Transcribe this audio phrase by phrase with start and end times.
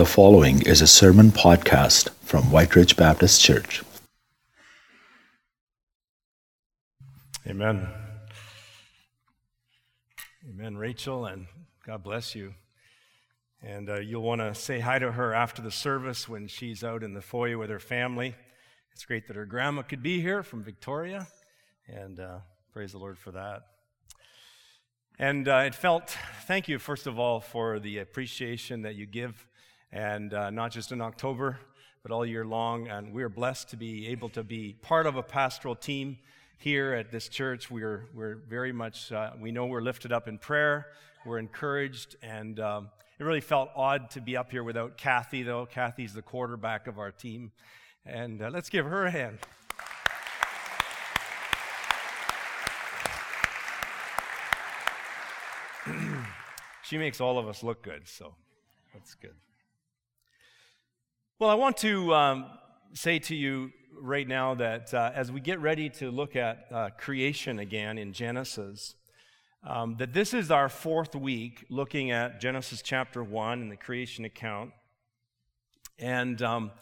[0.00, 3.82] The following is a sermon podcast from Whyte Ridge Baptist Church.
[7.46, 7.86] Amen.
[10.48, 11.48] Amen, Rachel, and
[11.86, 12.54] God bless you.
[13.62, 17.02] And uh, you'll want to say hi to her after the service when she's out
[17.02, 18.34] in the foyer with her family.
[18.94, 21.26] It's great that her grandma could be here from Victoria,
[21.86, 22.38] and uh,
[22.72, 23.64] praise the Lord for that.
[25.18, 29.46] And uh, it felt, thank you, first of all, for the appreciation that you give
[29.92, 31.58] and uh, not just in October,
[32.02, 32.88] but all year long.
[32.88, 36.18] And we're blessed to be able to be part of a pastoral team
[36.58, 37.70] here at this church.
[37.70, 40.86] We're, we're very much, uh, we know we're lifted up in prayer,
[41.24, 45.66] we're encouraged, and um, it really felt odd to be up here without Kathy, though.
[45.66, 47.52] Kathy's the quarterback of our team.
[48.06, 49.38] And uh, let's give her a hand.
[56.82, 58.34] she makes all of us look good, so
[58.94, 59.34] that's good.
[61.40, 62.46] Well, I want to um,
[62.92, 66.90] say to you right now that uh, as we get ready to look at uh,
[66.98, 68.94] creation again in Genesis,
[69.66, 74.26] um, that this is our fourth week looking at Genesis chapter 1 and the creation
[74.26, 74.72] account.
[75.98, 76.72] And um,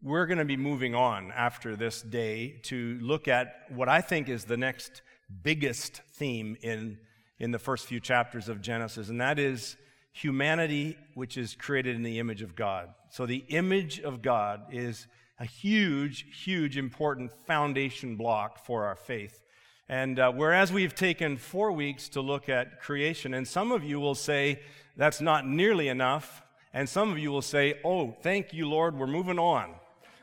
[0.00, 4.28] we're going to be moving on after this day to look at what I think
[4.28, 5.02] is the next
[5.42, 6.96] biggest theme in,
[7.40, 9.76] in the first few chapters of Genesis, and that is
[10.12, 12.90] humanity which is created in the image of God.
[13.10, 15.06] So the image of God is
[15.38, 19.42] a huge, huge, important foundation block for our faith.
[19.88, 23.98] And uh, whereas we've taken four weeks to look at creation, and some of you
[23.98, 24.60] will say
[24.96, 29.08] that's not nearly enough, and some of you will say, oh, thank you, Lord, we're
[29.08, 29.74] moving on.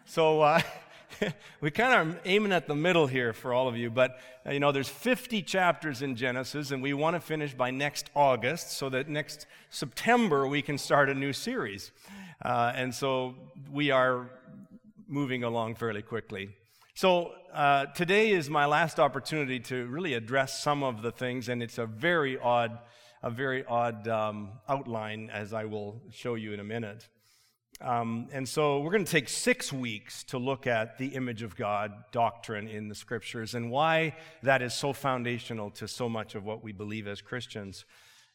[0.05, 0.61] So, uh,
[1.61, 4.61] we kind of aiming at the middle here for all of you, but uh, you
[4.61, 8.87] know, there's 50 chapters in Genesis, and we want to finish by next August so
[8.89, 11.91] that next September we can start a new series.
[12.43, 13.35] Uh, and so
[13.71, 14.29] we are
[15.07, 16.49] moving along fairly quickly.
[16.93, 21.61] So uh, today is my last opportunity to really address some of the things, and
[21.61, 22.79] it's a very odd,
[23.23, 27.07] a very odd um, outline, as I will show you in a minute.
[27.79, 31.55] Um, and so we're going to take six weeks to look at the image of
[31.55, 36.43] God doctrine in the scriptures and why that is so foundational to so much of
[36.43, 37.85] what we believe as Christians.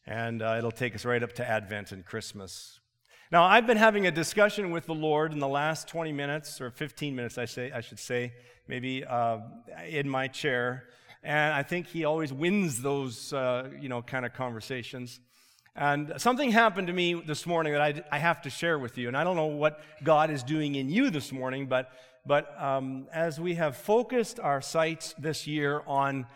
[0.06, 2.78] And uh, it'll take us right up to Advent and Christmas.
[3.32, 6.70] Now, I've been having a discussion with the Lord in the last 20 minutes, or
[6.70, 8.34] 15 minutes, I, say, I should say,
[8.68, 9.38] maybe uh,
[9.88, 10.84] in my chair.
[11.22, 15.18] And I think he always wins those, uh, you know, kind of conversations.
[15.74, 19.08] And something happened to me this morning that I, I, have to share with you.
[19.08, 21.90] And I don't know what God is doing in you this morning, but,
[22.26, 26.26] but um, as we have focused our sights this year on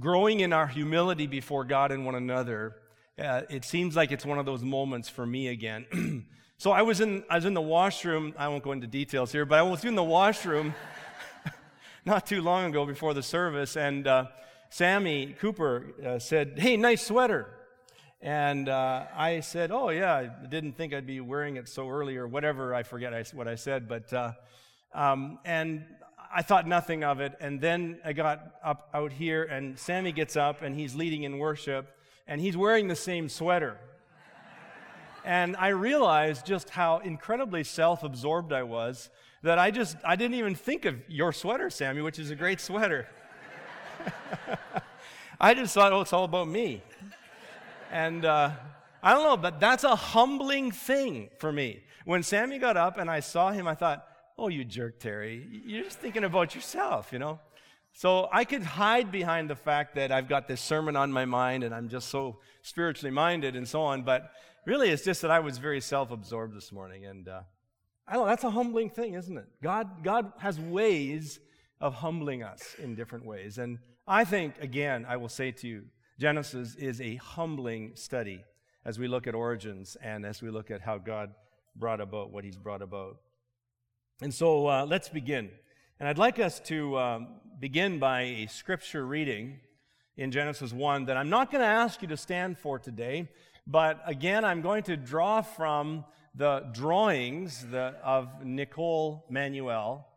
[0.00, 2.74] growing in our humility before God and one another,
[3.20, 6.24] uh, it seems like it's one of those moments for me again.
[6.58, 8.34] so I was, in, I was in the washroom.
[8.38, 10.74] I won't go into details here, but I was in the washroom
[12.04, 14.26] not too long ago before the service, and uh,
[14.70, 17.48] Sammy Cooper uh, said, Hey, nice sweater.
[18.22, 22.16] And uh, I said, Oh, yeah, I didn't think I'd be wearing it so early
[22.16, 22.74] or whatever.
[22.74, 23.88] I forget what I said.
[23.88, 24.32] But, uh,
[24.94, 25.84] um, and
[26.32, 27.34] I thought nothing of it.
[27.40, 31.38] And then I got up out here, and Sammy gets up, and he's leading in
[31.38, 31.88] worship,
[32.30, 33.76] and he's wearing the same sweater.
[35.24, 39.10] and I realized just how incredibly self absorbed I was
[39.42, 42.60] that I just, I didn't even think of your sweater, Sammy, which is a great
[42.60, 43.08] sweater.
[45.40, 46.82] I just thought, oh, it's all about me.
[47.90, 48.52] And uh,
[49.02, 51.82] I don't know, but that's a humbling thing for me.
[52.04, 54.06] When Sammy got up and I saw him, I thought,
[54.38, 55.62] oh, you jerk, Terry.
[55.64, 57.40] You're just thinking about yourself, you know?
[57.92, 61.64] So I could hide behind the fact that I've got this sermon on my mind
[61.64, 64.02] and I'm just so spiritually minded and so on.
[64.02, 64.30] But
[64.66, 67.06] really, it's just that I was very self absorbed this morning.
[67.06, 67.40] And uh,
[68.06, 69.46] I don't that's a humbling thing, isn't it?
[69.62, 71.40] God, God has ways
[71.80, 73.58] of humbling us in different ways.
[73.58, 75.84] And I think, again, I will say to you,
[76.18, 78.44] Genesis is a humbling study
[78.84, 81.32] as we look at origins and as we look at how God
[81.76, 83.16] brought about what he's brought about.
[84.20, 85.50] And so uh, let's begin.
[85.98, 87.28] And I'd like us to um,
[87.60, 89.60] begin by a scripture reading
[90.16, 93.28] in Genesis 1 that I'm not going to ask you to stand for today,
[93.66, 100.08] but again, I'm going to draw from the drawings the, of Nicole Manuel.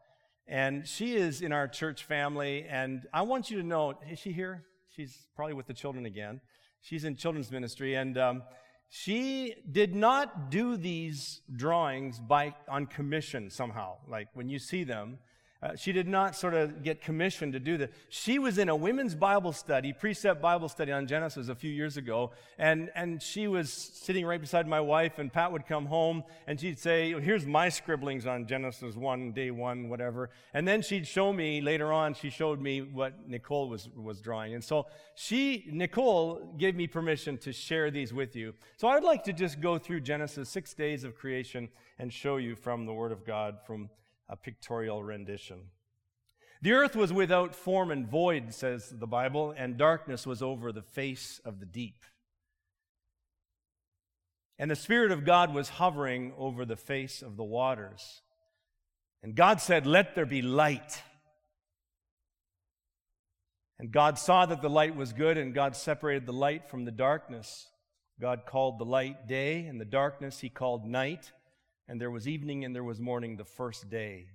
[0.48, 4.31] And she is in our church family, and I want you to know, is she
[4.31, 4.63] here?
[4.96, 6.39] She's probably with the children again.
[6.80, 8.44] She's in children's ministry, and um,
[8.88, 13.98] she did not do these drawings by on commission somehow.
[14.07, 15.18] Like when you see them,
[15.63, 17.89] Uh, she did not sort of get commissioned to do that.
[18.10, 21.95] She was in a women's Bible study, precept Bible study on Genesis a few years
[21.95, 26.25] ago, and, and she was sitting right beside my wife, and Pat would come home,
[26.48, 30.31] and she'd say, Here's my scribblings on Genesis 1, day 1, whatever.
[30.54, 34.56] And then she'd show me, later on, she showed me what Nicole was, was drawing.
[34.56, 38.54] And so she, Nicole, gave me permission to share these with you.
[38.75, 41.69] So I'd like to just go through Genesis, six days of creation,
[42.00, 43.89] and show you from the Word of God, from
[44.30, 45.70] a pictorial rendition.
[46.62, 50.81] The earth was without form and void, says the Bible, and darkness was over the
[50.81, 52.06] face of the deep.
[54.58, 58.22] And the Spirit of God was hovering over the face of the waters.
[59.22, 61.02] And God said, Let there be light.
[63.78, 66.92] And God saw that the light was good, and God separated the light from the
[66.92, 67.68] darkness.
[68.22, 71.34] God called the light day, and the darkness he called night
[71.88, 74.28] and there was evening and there was morning the first day.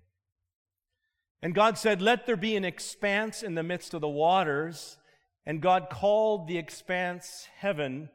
[1.43, 4.99] And God said, Let there be an expanse in the midst of the waters.
[5.47, 8.11] And God called the expanse heaven,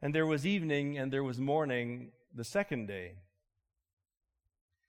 [0.00, 3.12] and there was evening and there was morning the second day.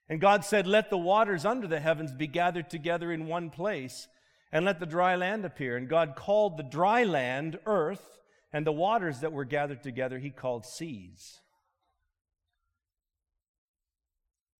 [0.09, 4.07] And God said, Let the waters under the heavens be gathered together in one place,
[4.51, 5.77] and let the dry land appear.
[5.77, 10.31] And God called the dry land earth, and the waters that were gathered together he
[10.31, 11.41] called seas.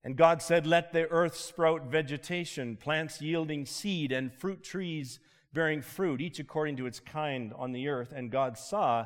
[0.03, 5.19] And God said, Let the earth sprout vegetation, plants yielding seed, and fruit trees
[5.53, 8.11] bearing fruit, each according to its kind on the earth.
[8.13, 9.05] And God saw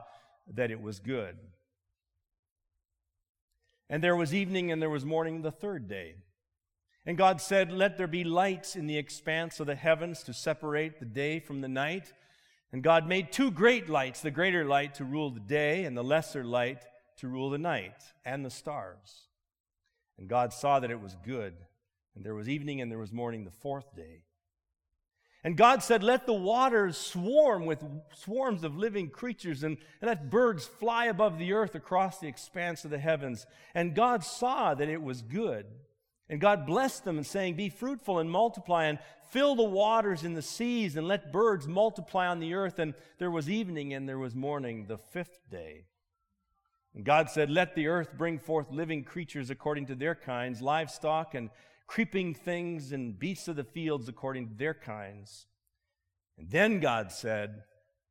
[0.54, 1.38] that it was good.
[3.90, 6.16] And there was evening and there was morning the third day.
[7.06, 11.00] And God said, Let there be lights in the expanse of the heavens to separate
[11.00, 12.12] the day from the night.
[12.74, 16.04] And God made two great lights the greater light to rule the day, and the
[16.04, 16.86] lesser light
[17.18, 19.28] to rule the night, and the stars.
[20.18, 21.54] And God saw that it was good.
[22.16, 24.24] And there was evening and there was morning the fourth day.
[25.44, 27.84] And God said, Let the waters swarm with
[28.16, 32.92] swarms of living creatures, and, let birds fly above the earth across the expanse of
[32.92, 33.46] the heavens.
[33.74, 35.66] And God saw that it was good.
[36.28, 39.00] And God blessed them, and saying, Be fruitful and multiply, and
[39.30, 42.80] fill the waters in the seas, and let birds multiply on the earth.
[42.80, 45.86] And there was evening and there was morning the fifth day.
[46.96, 51.36] And God said, Let the earth bring forth living creatures according to their kinds, livestock
[51.36, 51.50] and
[51.88, 55.48] creeping things and beasts of the fields according to their kinds.
[56.38, 57.64] And then God said,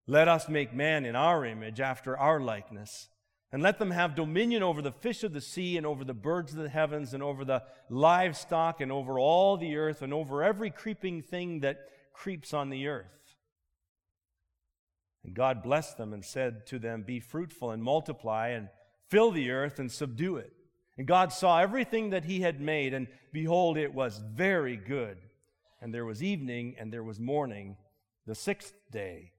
[0.06, 3.08] Let us make man in our image, after our likeness,
[3.52, 6.52] and let them have dominion over the fish of the sea, and over the birds
[6.52, 10.70] of the heavens, and over the livestock, and over all the earth, and over every
[10.70, 13.06] creeping thing that creeps on the earth.
[15.26, 18.68] And God blessed them and said to them, Be fruitful and multiply, and
[19.10, 20.52] fill the earth and subdue it.
[20.96, 25.18] And God saw everything that he had made, and behold, it was very good.
[25.82, 27.76] And there was evening and there was morning,
[28.24, 29.32] the sixth day.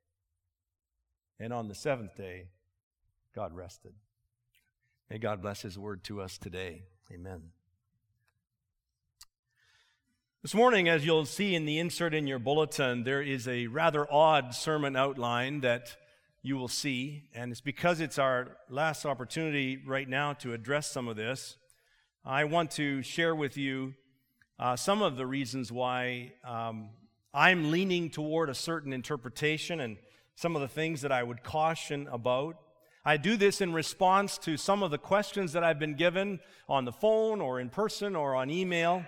[1.40, 2.50] And on the seventh day,
[3.34, 3.94] God rested.
[5.10, 6.84] May God bless his word to us today.
[7.12, 7.57] Amen.
[10.48, 14.10] This morning, as you'll see in the insert in your bulletin, there is a rather
[14.10, 15.98] odd sermon outline that
[16.42, 17.26] you will see.
[17.36, 21.58] And it's because it's our last opportunity right now to address some of this.
[22.24, 23.94] I want to share with you
[24.58, 26.92] uh, some of the reasons why um,
[27.34, 29.98] I'm leaning toward a certain interpretation and
[30.36, 32.56] some of the things that I would caution about.
[33.04, 36.40] I do this in response to some of the questions that I've been given
[36.70, 39.04] on the phone or in person or on email.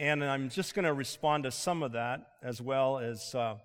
[0.00, 3.56] And I'm just going to respond to some of that as well as, uh,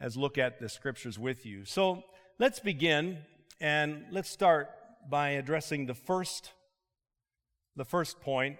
[0.00, 1.66] as look at the scriptures with you.
[1.66, 2.04] So,
[2.42, 3.18] Let's begin
[3.60, 4.68] and let's start
[5.08, 6.50] by addressing the first,
[7.76, 8.56] the first point.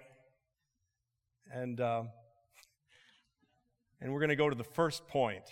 [1.51, 2.03] And, uh,
[3.99, 5.43] and we're going to go to the first point.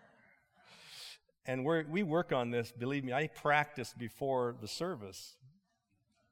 [1.44, 5.36] and we we work on this, believe me, I practiced before the service.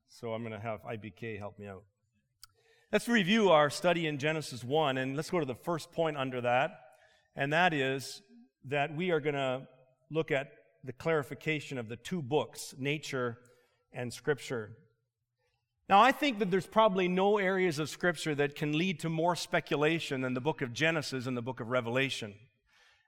[0.09, 1.83] So I'm going to have IBK help me out.
[2.90, 6.40] Let's review our study in Genesis 1, and let's go to the first point under
[6.40, 6.71] that,
[7.37, 8.23] and that is
[8.64, 9.68] that we are going to
[10.11, 10.52] look at
[10.83, 13.37] the clarification of the two books, nature
[13.92, 14.71] and scripture.
[15.90, 19.37] Now, I think that there's probably no areas of scripture that can lead to more
[19.37, 22.37] speculation than the book of Genesis and the book of Revelation.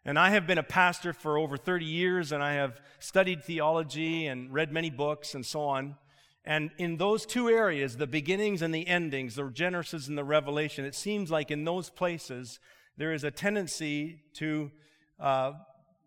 [0.04, 4.26] And I have been a pastor for over 30 years, and I have studied theology
[4.26, 5.96] and read many books and so on.
[6.44, 10.84] And in those two areas, the beginnings and the endings, the Genesis and the Revelation,
[10.84, 12.60] it seems like in those places
[12.96, 14.70] there is a tendency to
[15.18, 15.52] uh,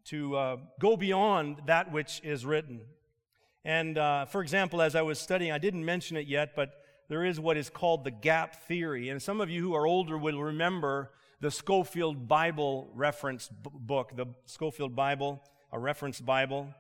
[0.06, 2.82] to uh, go beyond that which is written.
[3.64, 6.74] And uh, for example, as I was studying, I didn't mention it yet, but
[7.10, 9.10] there is what is called the gap theory.
[9.10, 14.12] And some of you who are older will remember the Scofield Bible reference b- book,
[14.16, 16.74] the Scofield Bible, a reference Bible.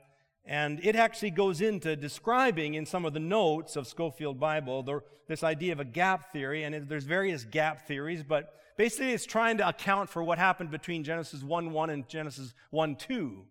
[0.45, 5.01] And it actually goes into describing in some of the notes of Scofield Bible the,
[5.27, 6.63] this idea of a gap theory.
[6.63, 10.69] And it, there's various gap theories, but basically it's trying to account for what happened
[10.69, 13.45] between Genesis 1 1 and Genesis 1 2.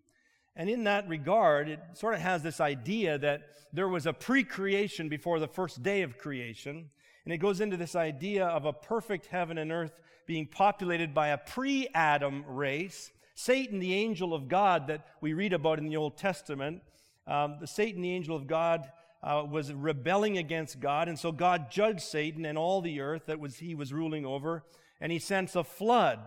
[0.54, 4.44] And in that regard, it sort of has this idea that there was a pre
[4.44, 6.90] creation before the first day of creation.
[7.25, 11.28] And it goes into this idea of a perfect heaven and earth being populated by
[11.28, 13.11] a pre Adam race.
[13.34, 16.82] Satan, the angel of God that we read about in the Old Testament,
[17.26, 18.90] um, the Satan, the angel of God,
[19.22, 21.08] uh, was rebelling against God.
[21.08, 24.64] And so God judged Satan and all the earth that was, he was ruling over.
[25.00, 26.18] And he sends a flood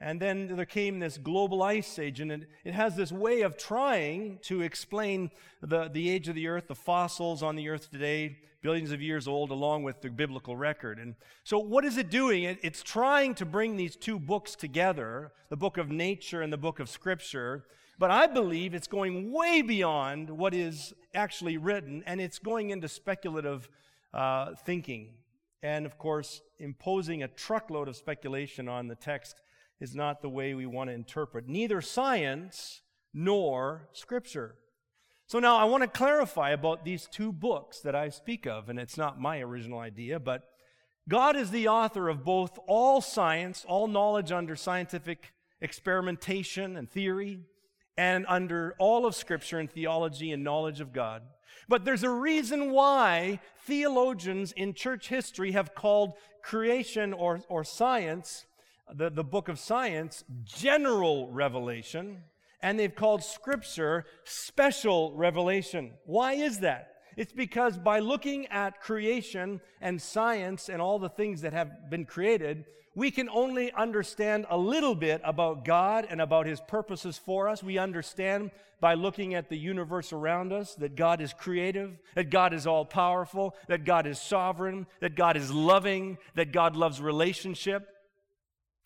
[0.00, 3.56] and then there came this global ice age, and it, it, has this way of
[3.56, 8.38] trying to explain the, the age of the earth, the fossils on the earth today,
[8.62, 11.00] billions of years old, along with the biblical record.
[11.00, 12.44] And so, what is it doing?
[12.44, 16.58] It, it's trying to bring these two books together the book of nature and the
[16.58, 17.64] book of scripture.
[17.98, 22.86] But I believe it's going way beyond what is actually written, and it's going into
[22.86, 23.68] speculative
[24.14, 25.14] uh, thinking.
[25.60, 29.40] And of course, imposing a truckload of speculation on the text
[29.80, 32.82] is not the way we want to interpret neither science
[33.14, 34.56] nor scripture.
[35.26, 38.78] So now I want to clarify about these two books that I speak of, and
[38.78, 40.44] it's not my original idea, but
[41.08, 47.40] God is the author of both all science, all knowledge under scientific experimentation and theory,
[47.96, 51.22] and under all of Scripture and theology and knowledge of God.
[51.68, 58.46] But there's a reason why theologians in church history have called creation or, or science
[58.94, 62.22] the, the book of science general revelation,
[62.60, 65.92] and they've called scripture special revelation.
[66.04, 66.94] Why is that?
[67.16, 72.04] It's because by looking at creation and science and all the things that have been
[72.04, 72.64] created,
[72.94, 77.62] we can only understand a little bit about God and about His purposes for us.
[77.62, 82.54] We understand by looking at the universe around us that God is creative, that God
[82.54, 87.88] is all powerful, that God is sovereign, that God is loving, that God loves relationship.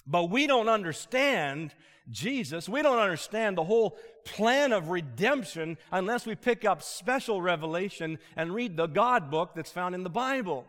[0.07, 1.75] But we don't understand
[2.11, 2.69] Jesus.
[2.69, 8.55] We don't understand the whole plan of redemption unless we pick up special revelation and
[8.55, 10.67] read the God book that's found in the Bible.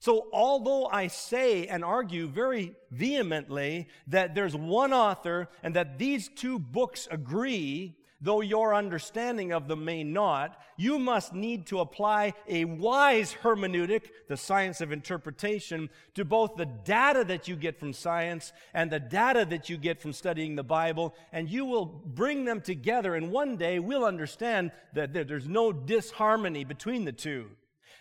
[0.00, 6.28] So, although I say and argue very vehemently that there's one author and that these
[6.28, 12.34] two books agree, though your understanding of them may not, you must need to apply
[12.48, 17.92] a wise hermeneutic, the science of interpretation, to both the data that you get from
[17.92, 22.44] science and the data that you get from studying the Bible, and you will bring
[22.44, 27.50] them together, and one day we'll understand that there's no disharmony between the two.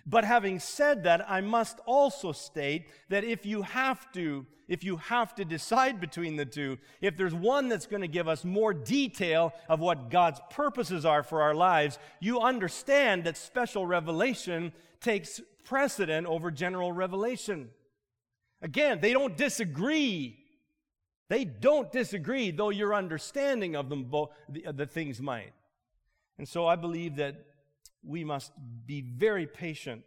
[0.10, 4.98] But having said that, I must also state that if you have to, if you
[4.98, 8.74] have to decide between the two, if there's one that's going to give us more
[8.74, 15.42] detail of what God's purposes are for our lives, you understand that special revelation takes
[15.64, 17.70] precedent over general revelation.
[18.64, 20.40] Again, they don't disagree.
[21.28, 25.54] They don't disagree, though your understanding of them, both, the, the things might.
[26.40, 27.46] And so I believe that
[28.04, 28.52] we must
[28.86, 30.04] be very patient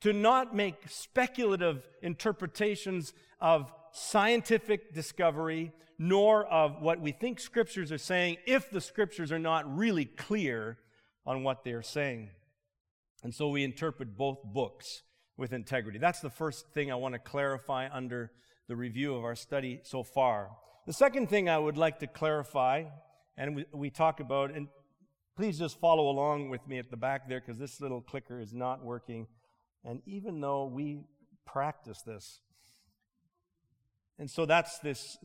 [0.00, 7.98] to not make speculative interpretations of scientific discovery nor of what we think scriptures are
[7.98, 10.78] saying if the scriptures are not really clear
[11.24, 12.30] on what they're saying.
[13.22, 15.02] And so we interpret both books
[15.36, 15.98] with integrity.
[15.98, 18.32] That's the first thing I want to clarify under
[18.68, 20.50] the review of our study so far.
[20.86, 22.84] The second thing I would like to clarify,
[23.36, 24.68] and we, we talk about, and
[25.36, 28.52] Please just follow along with me at the back there because this little clicker is
[28.52, 29.26] not working.
[29.84, 31.00] And even though we
[31.44, 32.40] practice this,
[34.18, 35.18] and so that's this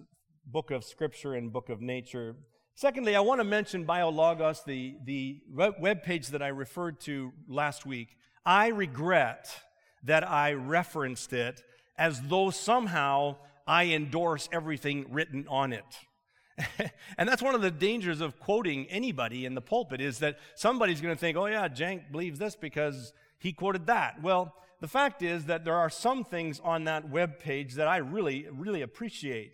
[0.45, 2.35] book of scripture and book of nature.
[2.73, 7.85] Secondly, I want to mention BioLogos, the, the web page that I referred to last
[7.85, 8.17] week.
[8.43, 9.61] I regret
[10.03, 11.61] that I referenced it
[11.97, 13.35] as though somehow
[13.67, 15.85] I endorse everything written on it.
[17.17, 21.01] and that's one of the dangers of quoting anybody in the pulpit is that somebody's
[21.01, 24.21] going to think, oh, yeah, Jank believes this because he quoted that.
[24.21, 27.97] Well, the fact is that there are some things on that web page that I
[27.97, 29.53] really, really appreciate.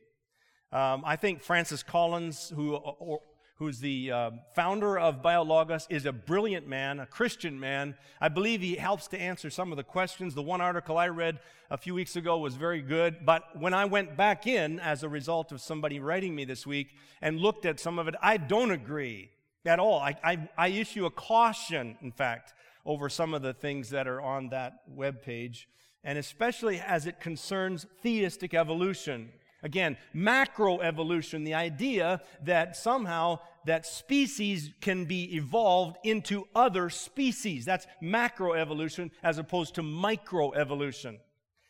[0.71, 3.21] Um, I think Francis Collins, who or,
[3.57, 7.95] who's the uh, founder of BioLogos, is a brilliant man, a Christian man.
[8.19, 10.35] I believe he helps to answer some of the questions.
[10.35, 11.39] The one article I read
[11.71, 15.09] a few weeks ago was very good, but when I went back in as a
[15.09, 18.71] result of somebody writing me this week and looked at some of it, I don't
[18.71, 19.29] agree
[19.65, 19.99] at all.
[19.99, 22.53] I, I, I issue a caution, in fact,
[22.85, 25.67] over some of the things that are on that web page,
[26.03, 29.31] and especially as it concerns theistic evolution.
[29.65, 37.65] Again, macroevolution, the idea that somehow that species can be evolved into other species.
[37.65, 41.17] That's macroevolution as opposed to microevolution.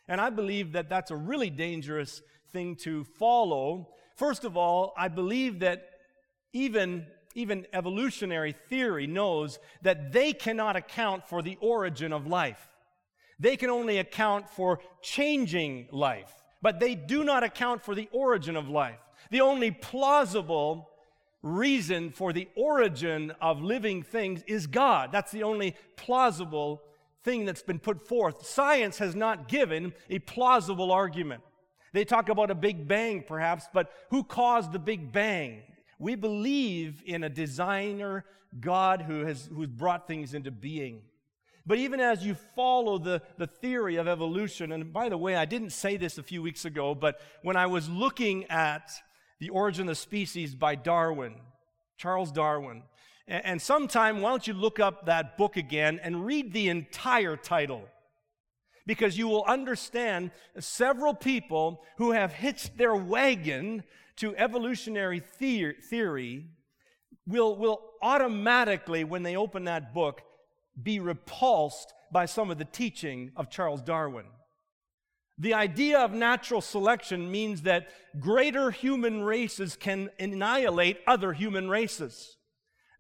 [0.10, 2.22] And I believe that that's a really dangerous
[2.52, 3.88] thing to follow.
[4.18, 5.90] First of all, I believe that
[6.52, 12.70] even even evolutionary theory knows that they cannot account for the origin of life.
[13.40, 16.34] They can only account for changing life
[16.66, 18.98] but they do not account for the origin of life.
[19.30, 20.90] The only plausible
[21.44, 25.12] reason for the origin of living things is God.
[25.12, 26.82] That's the only plausible
[27.24, 28.48] thing that's been put forth.
[28.48, 31.44] Science has not given a plausible argument.
[31.94, 35.62] They talk about a big bang, perhaps, but who caused the big bang?
[36.00, 38.26] We believe in a designer
[38.60, 41.04] God who has who's brought things into being.
[41.68, 45.46] But even as you follow the, the theory of evolution, and by the way, I
[45.46, 48.92] didn't say this a few weeks ago, but when I was looking at
[49.40, 51.36] The Origin of Species by Darwin,
[51.98, 52.84] Charles Darwin,
[53.28, 57.36] and, and sometime, why don't you look up that book again and read the entire
[57.36, 57.84] title?
[58.86, 60.30] Because you will understand
[60.60, 63.84] several people who have hitched their wagon
[64.18, 66.46] to evolutionary theory
[67.28, 70.22] will, will automatically, when they open that book,
[70.82, 74.26] be repulsed by some of the teaching of Charles Darwin.
[75.38, 77.90] The idea of natural selection means that
[78.20, 82.38] greater human races can annihilate other human races.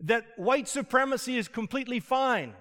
[0.01, 2.53] That white supremacy is completely fine.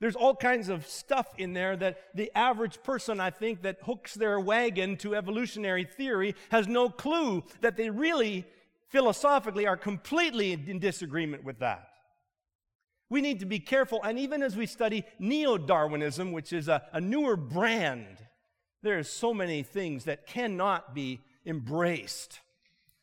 [0.00, 4.12] There's all kinds of stuff in there that the average person, I think, that hooks
[4.12, 8.44] their wagon to evolutionary theory has no clue that they really,
[8.90, 11.88] philosophically, are completely in disagreement with that.
[13.14, 14.00] We need to be careful.
[14.02, 18.18] And even as we study neo Darwinism, which is a, a newer brand,
[18.82, 22.40] there are so many things that cannot be embraced.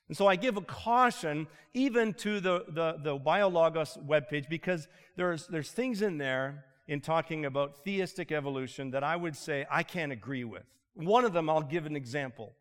[0.10, 5.48] And so I give a caution even to the, the, the BioLogos webpage because there's,
[5.48, 10.12] there's things in there in talking about theistic evolution that I would say I can't
[10.12, 10.66] agree with.
[10.94, 12.52] One of them, I'll give an example.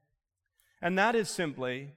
[0.80, 1.94] And that is simply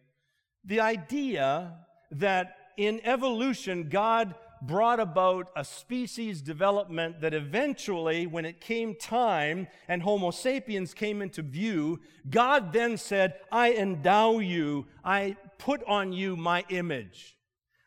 [0.66, 1.76] the idea
[2.10, 4.34] that in evolution, God
[4.66, 11.22] brought about a species development that eventually, when it came time and Homo sapiens came
[11.22, 12.00] into view,
[12.30, 17.38] God then said, I endow you, I put on you my image.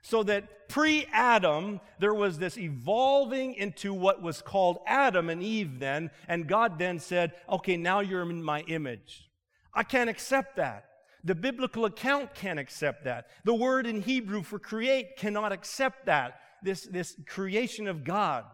[0.03, 5.81] So that pre Adam, there was this evolving into what was called Adam and Eve
[5.81, 9.29] then, and God then said, Okay, now you're in my image.
[9.75, 10.85] I can't accept that.
[11.25, 13.27] The biblical account can't accept that.
[13.45, 18.45] The word in Hebrew for create cannot accept that this, this creation of God.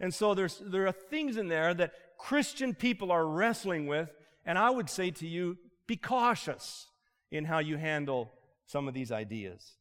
[0.00, 4.10] And so there's, there are things in there that Christian people are wrestling with,
[4.44, 6.88] and I would say to you, be cautious
[7.30, 8.32] in how you handle
[8.66, 9.74] some of these ideas.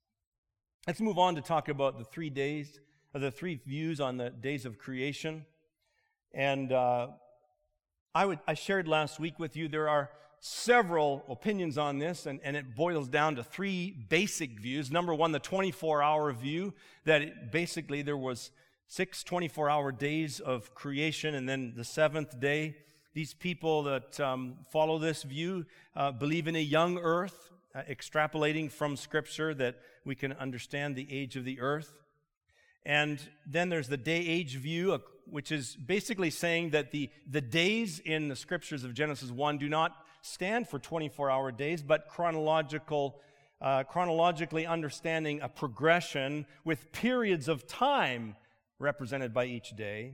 [0.85, 2.79] Let's move on to talk about the three days,
[3.13, 5.45] the three views on the days of creation.
[6.33, 7.07] And uh,
[8.13, 10.09] I, would, I shared last week with you there are
[10.45, 14.91] several opinions on this, and, and it boils down to three basic views.
[14.91, 16.73] Number one, the 24 hour view,
[17.05, 18.51] that it, basically there was
[18.87, 22.75] six 24 hour days of creation, and then the seventh day.
[23.13, 28.69] These people that um, follow this view uh, believe in a young earth, uh, extrapolating
[28.69, 31.93] from Scripture that we can understand the age of the earth.
[32.85, 37.39] And then there's the day age view, uh, which is basically saying that the, the
[37.39, 42.07] days in the scriptures of Genesis 1 do not stand for 24 hour days, but
[42.07, 43.19] chronological,
[43.61, 48.35] uh, chronologically understanding a progression with periods of time
[48.79, 50.13] represented by each day,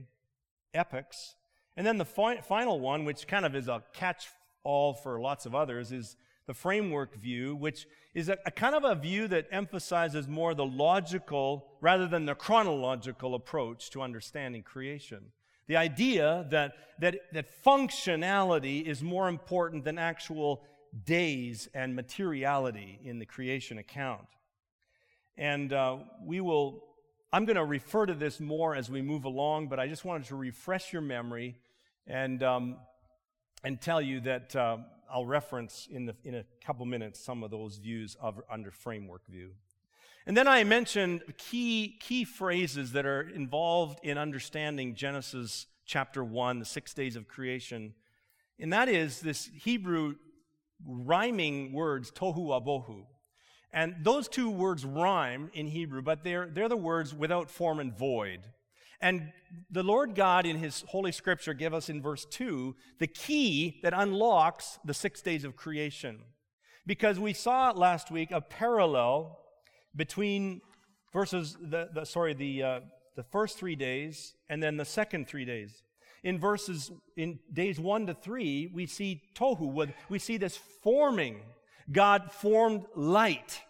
[0.74, 1.36] epochs.
[1.76, 4.26] And then the fi- final one, which kind of is a catch
[4.64, 8.82] all for lots of others, is the framework view, which is a, a, kind of
[8.82, 15.30] a view that emphasizes more the logical rather than the chronological approach to understanding creation.
[15.70, 20.64] The idea that, that, that functionality is more important than actual
[21.04, 24.26] days and materiality in the creation account.
[25.36, 26.82] And uh, we will,
[27.32, 30.26] I'm going to refer to this more as we move along, but I just wanted
[30.26, 31.54] to refresh your memory
[32.04, 32.76] and, um,
[33.62, 34.78] and tell you that uh,
[35.08, 39.24] I'll reference in, the, in a couple minutes some of those views of, under framework
[39.28, 39.50] view.
[40.26, 46.58] And then I mentioned key, key phrases that are involved in understanding Genesis chapter 1,
[46.58, 47.94] the six days of creation.
[48.58, 50.16] And that is this Hebrew
[50.86, 53.06] rhyming words, tohu wabohu.
[53.72, 57.96] And those two words rhyme in Hebrew, but they're, they're the words without form and
[57.96, 58.40] void.
[59.00, 59.32] And
[59.70, 63.94] the Lord God in His Holy Scripture gave us in verse 2 the key that
[63.94, 66.20] unlocks the six days of creation.
[66.86, 69.39] Because we saw last week a parallel
[69.94, 70.60] between
[71.12, 72.80] verses, the, the sorry, the, uh,
[73.16, 75.82] the first three days and then the second three days.
[76.22, 81.40] In verses, in days one to three, we see tohu, we see this forming.
[81.90, 83.62] God formed light.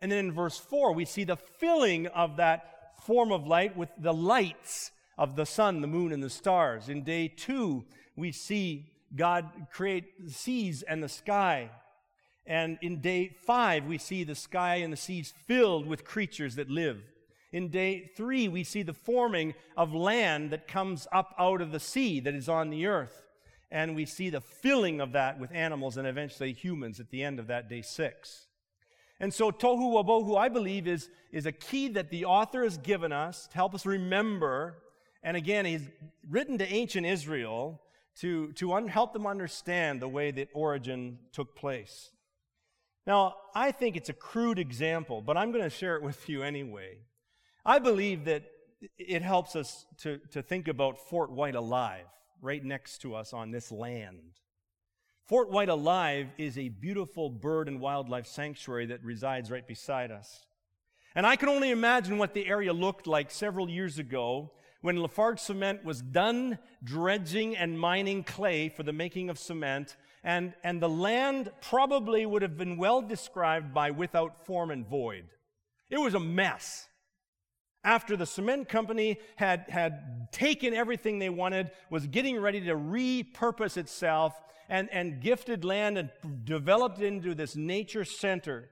[0.00, 3.90] And then in verse four, we see the filling of that form of light with
[3.98, 6.88] the lights of the sun, the moon, and the stars.
[6.88, 7.84] In day two,
[8.16, 11.70] we see God create the seas and the sky.
[12.48, 16.70] And in day five, we see the sky and the seas filled with creatures that
[16.70, 17.02] live.
[17.52, 21.78] In day three, we see the forming of land that comes up out of the
[21.78, 23.26] sea that is on the earth.
[23.70, 27.38] And we see the filling of that with animals and eventually humans at the end
[27.38, 28.46] of that day six.
[29.20, 33.12] And so tohu wabohu, I believe, is, is a key that the author has given
[33.12, 34.78] us to help us remember.
[35.22, 35.86] And again, he's
[36.30, 37.82] written to ancient Israel
[38.20, 42.10] to, to un- help them understand the way that origin took place.
[43.08, 46.42] Now, I think it's a crude example, but I'm going to share it with you
[46.42, 46.98] anyway.
[47.64, 48.42] I believe that
[48.98, 52.04] it helps us to, to think about FortWhyte alive,
[52.42, 54.34] right next to us on this land.
[55.30, 60.44] FortWhyte Alive is a beautiful bird and wildlife sanctuary that resides right beside us.
[61.14, 65.40] And I can only imagine what the area looked like several years ago when Lafarge
[65.40, 70.88] Cement was done dredging and mining clay for the making of cement, and, and the
[70.88, 75.24] land probably would have been well described by without form and void.
[75.90, 76.88] It was a mess.
[77.84, 83.76] After the cement company had, had taken everything they wanted, was getting ready to repurpose
[83.76, 84.34] itself,
[84.68, 86.10] and, and gifted land and
[86.44, 88.68] developed into this nature center.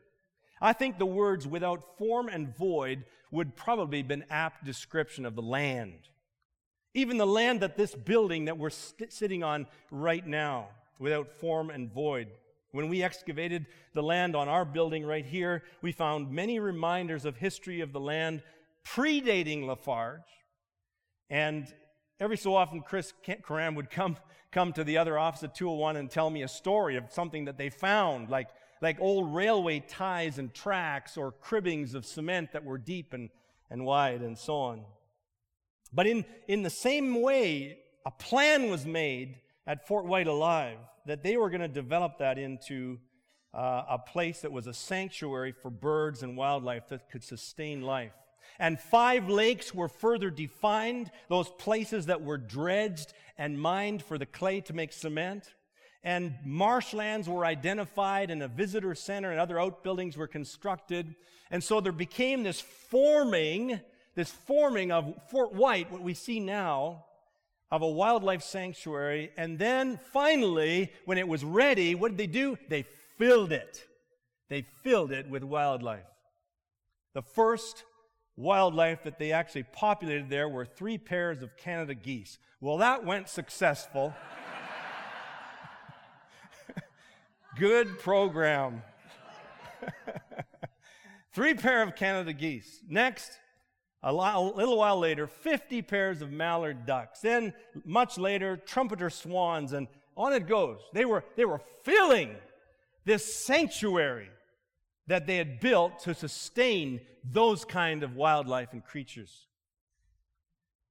[0.61, 5.35] I think the words without form and void would probably be an apt description of
[5.35, 6.09] the land.
[6.95, 11.71] Even the land that this building that we're st- sitting on right now, without form
[11.71, 12.29] and void.
[12.73, 17.37] When we excavated the land on our building right here, we found many reminders of
[17.37, 18.43] history of the land
[18.85, 20.23] predating Lafarge.
[21.31, 21.73] And
[22.21, 23.13] every so often, Chris
[23.47, 24.17] Karam would come
[24.57, 27.59] come to the other office at 201 and tell me a story of something that
[27.59, 28.49] they found, like,
[28.81, 33.29] like old railway ties and tracks or cribbings of cement that were deep and,
[33.69, 34.83] and wide and so on.
[35.93, 41.37] But in, in the same way, a plan was made at FortWhyte Alive that they
[41.37, 42.99] were going to develop that into
[43.55, 48.13] uh, a place that was a sanctuary for birds and wildlife that could sustain life.
[48.59, 54.27] And five lakes were further defined, those places that were dredged and mined for the
[54.27, 55.55] clay to make cement.
[56.03, 61.17] And marshlands were identified, and a visitor center and other outbuildings were constructed.
[61.51, 63.81] And so there became this forming,
[64.15, 67.05] this forming of FortWhyte, what we see now,
[67.71, 69.31] of a wildlife sanctuary.
[69.37, 72.57] And then finally, when it was ready, what did they do?
[72.69, 72.85] They
[73.19, 73.85] filled it.
[74.49, 76.07] They filled it with wildlife.
[77.15, 77.85] The first
[78.37, 82.39] wildlife that they actually populated there were three pairs of Canada geese.
[82.61, 84.15] Well, that went successful.
[87.59, 88.83] Good program.
[91.33, 92.81] three pair of Canada geese.
[92.89, 93.39] Next,
[94.03, 97.21] a, little while later, 50 pairs of mallard ducks.
[97.21, 97.53] Then,
[97.85, 100.79] much later, trumpeter swans, and on it goes.
[100.93, 102.37] They were, they were filling
[103.05, 104.31] this sanctuary
[105.07, 109.47] that they had built to sustain those kind of wildlife and creatures.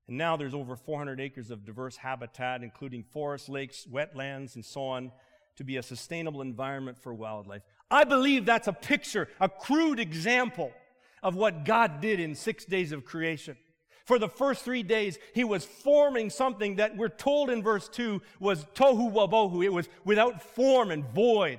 [0.08, 4.84] And now there's over 400 acres of diverse habitat, including forests, lakes, wetlands, and so
[4.86, 5.12] on,
[5.58, 7.64] to be a sustainable environment for wildlife.
[7.90, 10.72] I believe that's a picture, a crude example
[11.26, 13.58] of what God did in six days of creation.
[14.06, 18.22] For the first three days, he was forming something that we're told in verse 2
[18.40, 19.66] was tohu wabohu.
[19.66, 21.58] It was without form and void.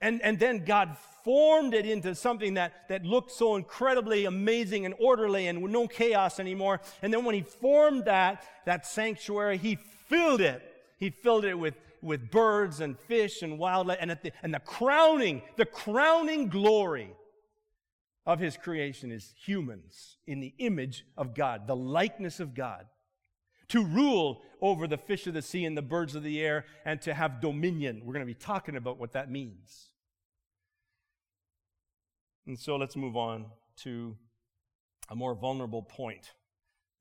[0.00, 4.94] And, and then God formed it into something that, that looked so incredibly amazing and
[5.00, 6.80] orderly and no chaos anymore.
[7.02, 10.62] And then when he formed that, that sanctuary, he filled it.
[10.96, 13.98] He filled it with, with birds and fish and wildlife.
[14.00, 17.10] And, the, and the crowning, the crowning glory
[18.28, 22.84] of his creation is humans in the image of God, the likeness of God.
[23.68, 27.00] To rule over the fish of the sea and the birds of the air and
[27.02, 28.02] to have dominion.
[28.04, 29.88] We're going to be talking about what that means.
[32.46, 33.46] And so let's move on
[33.78, 34.16] to
[35.10, 36.32] a more vulnerable point,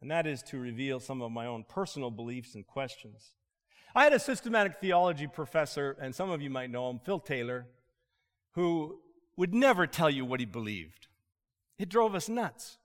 [0.02, 3.32] and that is to reveal some of my own personal beliefs and questions.
[3.96, 7.68] I had a systematic theology professor, and some of you might know him, Phil Taylor,
[8.52, 9.00] who
[9.36, 11.07] would never tell you what he believed.
[11.78, 12.78] It drove us nuts.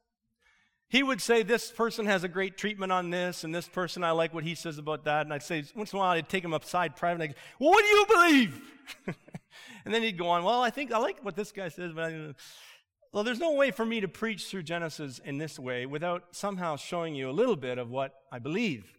[0.89, 4.11] he would say, This person has a great treatment on this, and this person, I
[4.11, 5.23] like what he says about that.
[5.27, 7.71] And I'd say, once in a while, I'd take him upside private, I'd go, Well,
[7.71, 8.63] what do you believe?
[9.85, 12.05] and then he'd go on, Well, I think I like what this guy says, but
[12.05, 12.35] I,
[13.13, 16.77] well, there's no way for me to preach through Genesis in this way without somehow
[16.77, 18.91] showing you a little bit of what I believe.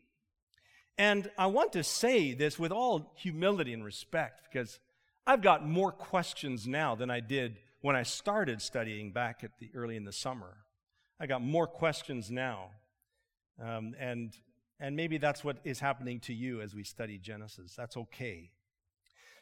[0.99, 4.79] And I want to say this with all humility and respect because
[5.25, 9.69] I've got more questions now than I did when I started studying back at the
[9.75, 10.55] early in the summer.
[11.19, 12.69] I got more questions now.
[13.61, 14.33] Um, and,
[14.79, 17.75] and maybe that's what is happening to you as we study Genesis.
[17.75, 18.51] That's okay.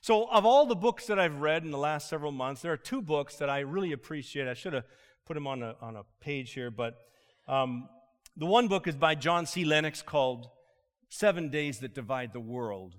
[0.01, 2.77] So, of all the books that I've read in the last several months, there are
[2.77, 4.47] two books that I really appreciate.
[4.47, 4.85] I should have
[5.27, 6.95] put them on a, on a page here, but
[7.47, 7.87] um,
[8.35, 9.65] the one book is by John C.
[9.65, 10.49] Lennox called
[11.09, 12.95] Seven Days That Divide the World.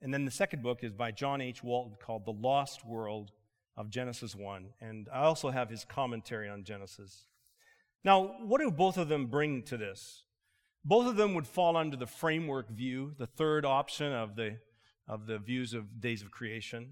[0.00, 1.62] And then the second book is by John H.
[1.62, 3.30] Walton called The Lost World
[3.76, 4.66] of Genesis 1.
[4.80, 7.24] And I also have his commentary on Genesis.
[8.04, 10.24] Now, what do both of them bring to this?
[10.84, 14.58] Both of them would fall under the framework view, the third option of the,
[15.08, 16.90] of the views of days of creation.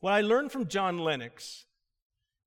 [0.00, 1.66] What I learned from John Lennox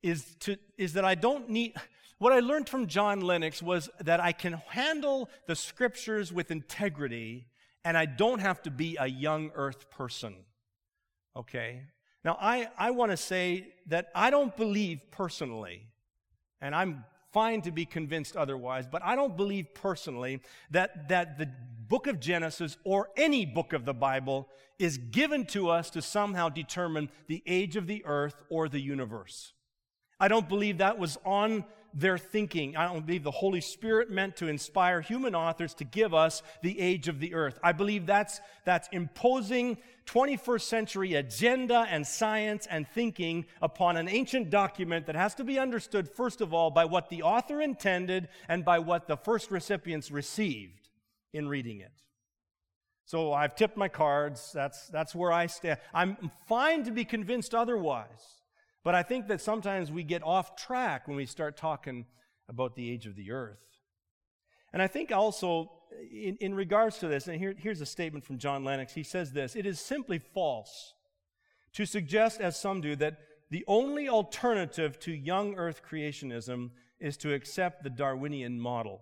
[0.04, 1.74] is, to, is that I don't need,
[2.18, 7.48] what I learned from John Lennox was that I can handle the scriptures with integrity
[7.86, 10.36] and I don't have to be a young earth person.
[11.38, 11.84] Okay?
[12.26, 15.86] Now, I, I want to say that I don't believe personally,
[16.60, 21.48] and I'm fine to be convinced otherwise, but I don't believe personally that, that the
[21.88, 26.50] book of Genesis or any book of the Bible is given to us to somehow
[26.50, 29.54] determine the age of the earth or the universe.
[30.20, 31.64] I don't believe that was on
[31.96, 32.76] their thinking.
[32.76, 36.80] I don't believe the Holy Spirit meant to inspire human authors to give us the
[36.80, 37.58] age of the earth.
[37.64, 44.50] I believe that's, that's imposing 21st century agenda and science and thinking upon an ancient
[44.50, 48.66] document that has to be understood, first of all, by what the author intended and
[48.66, 50.90] by what the first recipients received
[51.34, 51.94] in reading it.
[53.06, 54.52] So I've tipped my cards.
[54.54, 55.80] That's, that's where I stand.
[55.94, 58.36] I'm fine to be convinced otherwise.
[58.86, 62.06] But I think that sometimes we get off track when we start talking
[62.48, 63.66] about the age of the earth.
[64.72, 65.72] And I think also,
[66.12, 68.94] in, in regards to this, and here, here's a statement from John Lennox.
[68.94, 70.94] He says this It is simply false
[71.74, 73.18] to suggest, as some do, that
[73.50, 76.70] the only alternative to young earth creationism
[77.00, 79.02] is to accept the Darwinian model.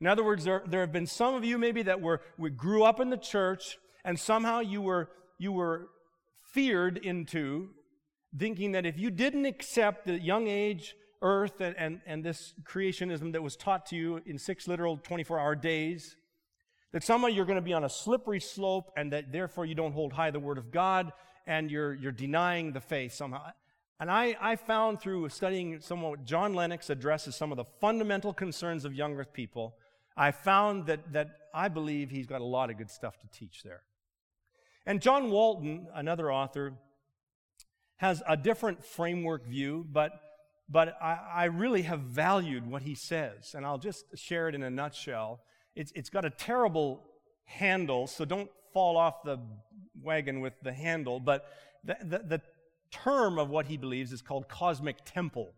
[0.00, 2.82] In other words, there, there have been some of you maybe that were, we grew
[2.82, 5.08] up in the church and somehow you were,
[5.38, 5.88] you were
[6.42, 7.70] feared into
[8.36, 13.32] thinking that if you didn't accept the young age earth and, and, and this creationism
[13.32, 16.16] that was taught to you in six literal 24 hour days,
[16.92, 19.92] that somehow you're going to be on a slippery slope and that therefore you don't
[19.92, 21.12] hold high the word of God
[21.46, 23.42] and you're, you're denying the faith somehow.
[24.00, 28.84] And I, I found through studying somewhat John Lennox addresses some of the fundamental concerns
[28.84, 29.74] of young earth people,
[30.16, 33.62] I found that, that I believe he's got a lot of good stuff to teach
[33.62, 33.82] there.
[34.86, 36.74] And John Walton, another author,
[37.98, 40.12] has a different framework view, but,
[40.68, 43.54] but I, I really have valued what he says.
[43.54, 45.40] And I'll just share it in a nutshell.
[45.74, 47.04] It's, it's got a terrible
[47.44, 49.38] handle, so don't fall off the
[50.00, 51.46] wagon with the handle, but
[51.84, 52.42] the, the, the
[52.90, 55.52] term of what he believes is called cosmic temple.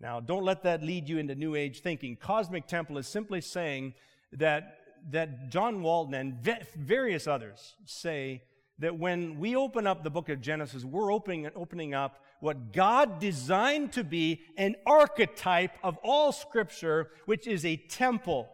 [0.00, 2.16] Now, don't let that lead you into New Age thinking.
[2.16, 3.94] Cosmic temple is simply saying
[4.32, 4.78] that,
[5.10, 6.38] that John Walton and
[6.76, 8.42] various others say
[8.78, 13.18] that when we open up the book of Genesis, we're opening, opening up what God
[13.18, 18.50] designed to be an archetype of all Scripture, which is a temple.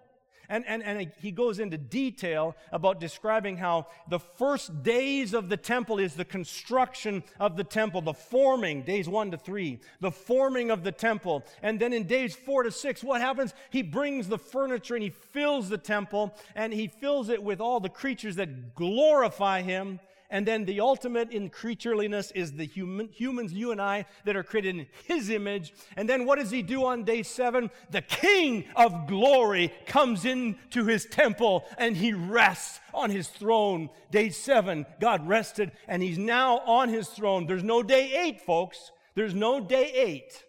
[0.48, 5.56] And, and, and he goes into detail about describing how the first days of the
[5.56, 10.70] temple is the construction of the temple, the forming, days one to three, the forming
[10.70, 11.42] of the temple.
[11.62, 13.54] And then in days four to six, what happens?
[13.70, 17.80] He brings the furniture and he fills the temple and he fills it with all
[17.80, 20.00] the creatures that glorify him.
[20.32, 24.42] And then the ultimate in creatureliness is the human, humans, you and I, that are
[24.42, 25.74] created in His image.
[25.94, 27.70] And then what does He do on day seven?
[27.90, 33.90] The King of glory comes into His temple and He rests on His throne.
[34.10, 37.46] Day seven, God rested and He's now on His throne.
[37.46, 38.90] There's no day eight, folks.
[39.14, 40.44] There's no day eight.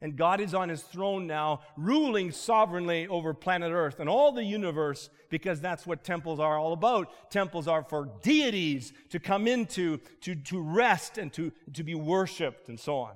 [0.00, 4.44] And God is on his throne now, ruling sovereignly over planet Earth and all the
[4.44, 7.30] universe, because that's what temples are all about.
[7.30, 12.68] Temples are for deities to come into, to, to rest and to, to be worshiped
[12.68, 13.14] and so on.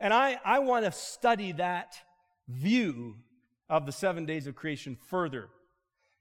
[0.00, 1.94] And I, I want to study that
[2.48, 3.16] view
[3.68, 5.48] of the seven days of creation further,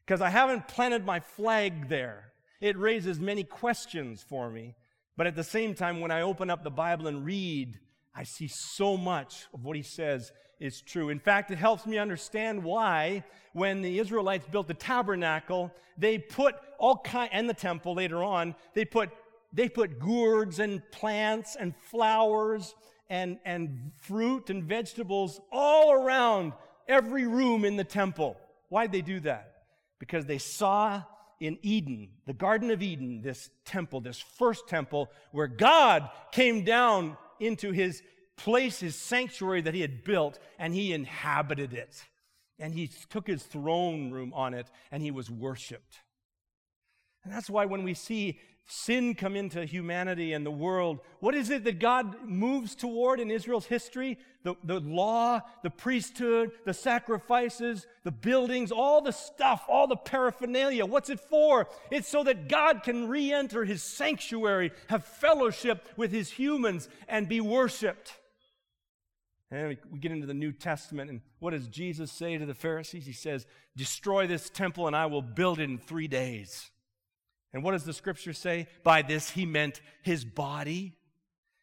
[0.06, 2.34] because I haven't planted my flag there.
[2.60, 4.76] It raises many questions for me.
[5.18, 7.80] But at the same time, when I open up the Bible and read,
[8.16, 11.10] I see so much of what he says is true.
[11.10, 16.56] In fact, it helps me understand why, when the Israelites built the tabernacle, they put
[16.78, 19.10] all kind and the temple later on, they put
[19.54, 22.74] they put gourds and plants and flowers
[23.10, 26.54] and, and fruit and vegetables all around
[26.88, 28.38] every room in the temple.
[28.70, 29.64] Why'd they do that?
[30.00, 31.04] Because they saw
[31.42, 37.18] in Eden, the Garden of Eden, this temple, this first temple, where God came down
[37.42, 38.02] into his
[38.38, 42.06] place, his sanctuary that he had built, and he inhabited it.
[42.60, 46.00] And he took his throne room on it, and he was worshiped.
[47.24, 48.40] And that's why when we see
[48.72, 53.30] sin come into humanity and the world, what is it that God moves toward in
[53.30, 54.18] Israel's history?
[54.44, 60.86] The, the law, the priesthood, the sacrifices, the buildings, all the stuff, all the paraphernalia.
[60.86, 61.68] What's it for?
[61.92, 67.28] It's so that God can re enter his sanctuary, have fellowship with his humans, and
[67.28, 68.14] be worshiped.
[69.52, 73.06] And we get into the New Testament, and what does Jesus say to the Pharisees?
[73.06, 76.71] He says, Destroy this temple, and I will build it in three days.
[77.54, 78.68] And what does the scripture say?
[78.84, 80.96] By this he meant his body.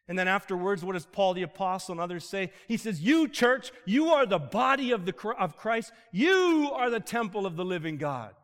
[0.07, 2.51] And then afterwards, what does Paul the apostle and others say?
[2.67, 5.93] He says, You, church, you are the body of, the, of Christ.
[6.13, 8.35] You are the temple of the living God.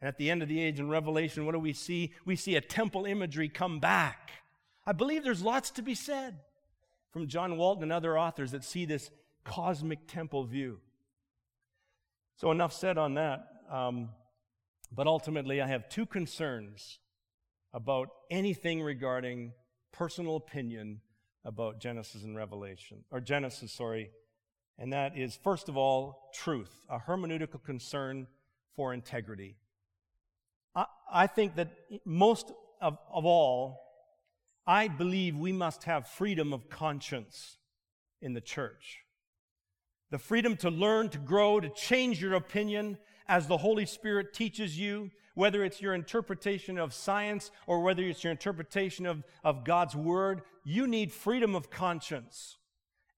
[0.00, 2.12] And at the end of the age in Revelation, what do we see?
[2.24, 4.30] We see a temple imagery come back.
[4.86, 6.38] I believe there's lots to be said
[7.12, 9.10] from John Walton and other authors that see this
[9.44, 10.78] cosmic temple view.
[12.36, 13.46] So, enough said on that.
[13.70, 14.10] Um,
[14.92, 16.98] but ultimately, I have two concerns
[17.72, 19.52] about anything regarding
[19.92, 21.00] personal opinion
[21.44, 24.10] about Genesis and Revelation, or Genesis, sorry.
[24.78, 28.26] And that is, first of all, truth, a hermeneutical concern
[28.74, 29.56] for integrity.
[30.74, 31.70] I, I think that
[32.04, 33.80] most of, of all,
[34.66, 37.58] I believe we must have freedom of conscience
[38.22, 39.00] in the church.
[40.10, 42.98] The freedom to learn, to grow, to change your opinion,
[43.30, 48.24] as the Holy Spirit teaches you, whether it's your interpretation of science or whether it's
[48.24, 52.58] your interpretation of, of God's Word, you need freedom of conscience.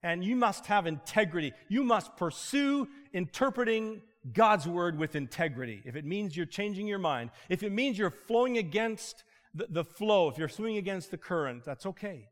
[0.03, 1.55] And you must have integrity.
[1.69, 4.03] You must pursue interpreting
[4.35, 5.81] God's Word with integrity.
[5.87, 9.85] If it means you're changing your mind, if it means you're flowing against the, the
[9.85, 12.29] flow, if you're swimming against the current, that's okay.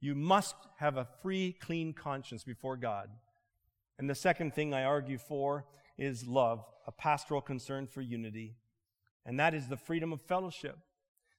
[0.00, 3.10] You must have a free, clean conscience before God.
[3.98, 5.66] And the second thing I argue for
[5.98, 8.56] is love, a pastoral concern for unity,
[9.26, 10.78] and that is the freedom of fellowship.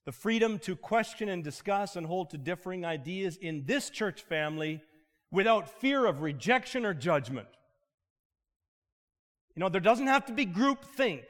[0.04, 4.82] The freedom to question and discuss and hold to differing ideas in this church family
[5.30, 7.48] without fear of rejection or judgment.
[9.54, 11.24] You know, there doesn't have to be group think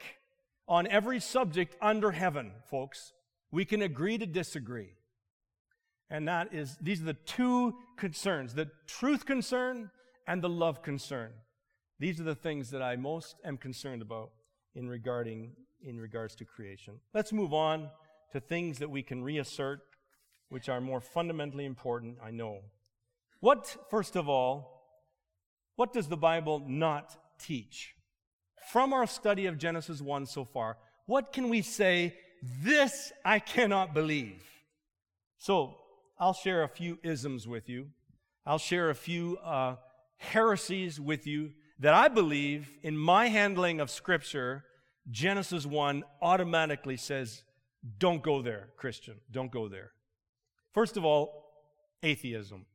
[0.67, 3.13] on every subject under heaven, folks.
[3.51, 4.93] We can agree to disagree.
[6.09, 9.91] And that is, these are the two concerns the truth concern
[10.27, 11.31] and the love concern.
[12.01, 14.31] These are the things that I most am concerned about
[14.73, 15.51] in regarding
[15.83, 16.95] in regards to creation.
[17.13, 17.91] Let's move on
[18.31, 19.81] to things that we can reassert
[20.49, 22.61] which are more fundamentally important, I know.
[23.39, 24.81] What first of all,
[25.75, 27.93] what does the Bible not teach?
[28.71, 32.15] From our study of Genesis 1 so far, what can we say
[32.63, 34.43] this I cannot believe?
[35.37, 35.77] So,
[36.19, 37.89] I'll share a few isms with you.
[38.43, 39.75] I'll share a few uh,
[40.17, 44.63] heresies with you that I believe in my handling of Scripture,
[45.09, 47.43] Genesis 1 automatically says,
[47.97, 49.15] don't go there, Christian.
[49.31, 49.91] Don't go there.
[50.73, 51.43] First of all,
[52.03, 52.67] atheism.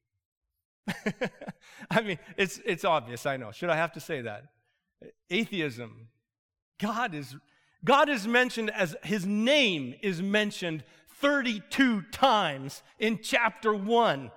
[1.90, 3.52] I mean, it's, it's obvious, I know.
[3.52, 4.46] Should I have to say that?
[5.30, 6.08] Atheism.
[6.80, 7.36] God is,
[7.84, 10.82] God is mentioned as his name is mentioned
[11.20, 14.32] 32 times in chapter 1.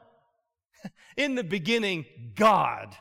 [1.17, 2.05] In the beginning,
[2.35, 2.95] God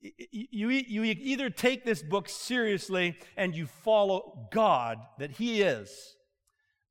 [0.00, 6.16] you, you either take this book seriously and you follow God that He is,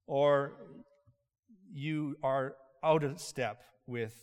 [0.07, 0.53] or
[1.71, 4.13] you are out of step with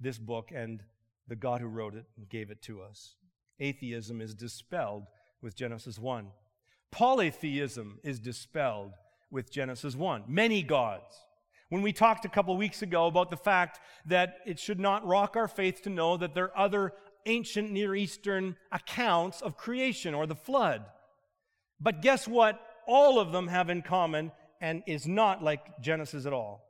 [0.00, 0.82] this book and
[1.28, 3.16] the God who wrote it and gave it to us.
[3.58, 5.04] Atheism is dispelled
[5.42, 6.28] with Genesis 1.
[6.92, 8.92] Polytheism is dispelled
[9.30, 10.24] with Genesis 1.
[10.28, 11.26] Many gods.
[11.68, 15.34] When we talked a couple weeks ago about the fact that it should not rock
[15.36, 16.92] our faith to know that there are other
[17.26, 20.84] ancient Near Eastern accounts of creation or the flood.
[21.80, 22.60] But guess what?
[22.86, 26.64] All of them have in common and is not like Genesis at all.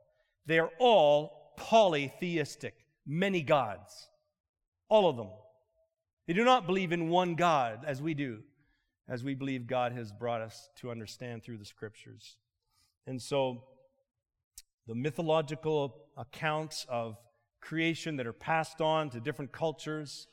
[0.45, 2.73] They are all polytheistic,
[3.05, 4.09] many gods.
[4.89, 5.29] All of them.
[6.27, 8.39] They do not believe in one God as we do,
[9.07, 12.35] as we believe God has brought us to understand through the scriptures.
[13.05, 13.63] And so,
[14.87, 17.17] the mythological accounts of
[17.61, 20.27] creation that are passed on to different cultures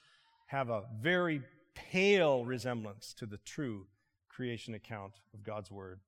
[0.54, 1.42] have a very
[1.74, 3.86] pale resemblance to the true
[4.28, 5.98] creation account of God's Word.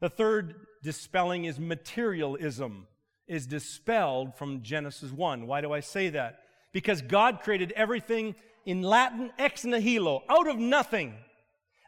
[0.00, 2.86] The third dispelling is materialism,
[3.26, 5.46] is dispelled from Genesis 1.
[5.46, 6.40] Why do I say that?
[6.74, 8.34] Because God created everything
[8.66, 11.14] in Latin ex nihilo, out of nothing.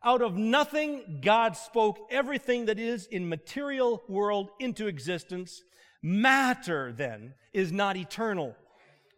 [0.03, 5.63] Out of nothing, God spoke everything that is in material world into existence.
[6.03, 8.57] Matter, then, is not eternal.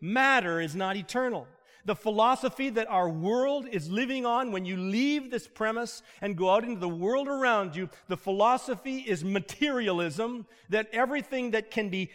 [0.00, 1.46] Matter is not eternal.
[1.86, 6.50] The philosophy that our world is living on, when you leave this premise and go
[6.50, 12.10] out into the world around you, the philosophy is materialism, that everything that can be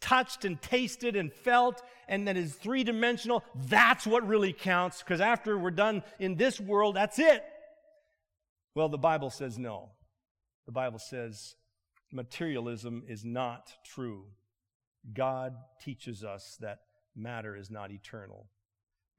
[0.00, 5.22] touched and tasted and felt and that is three dimensional, that's what really counts, because
[5.22, 7.42] after we're done in this world, that's it.
[8.74, 9.90] Well, the Bible says no.
[10.66, 11.54] The Bible says
[12.12, 14.26] materialism is not true.
[15.12, 16.80] God teaches us that
[17.16, 18.48] matter is not eternal.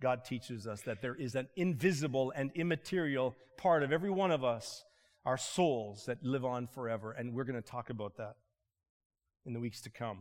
[0.01, 4.43] God teaches us that there is an invisible and immaterial part of every one of
[4.43, 4.83] us,
[5.25, 7.11] our souls that live on forever.
[7.11, 8.35] And we're going to talk about that
[9.45, 10.19] in the weeks to come.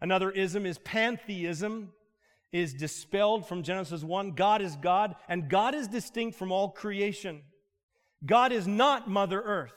[0.00, 1.92] Another ism is pantheism
[2.52, 4.32] is dispelled from Genesis 1.
[4.32, 7.42] God is God, and God is distinct from all creation.
[8.24, 9.72] God is not Mother Earth.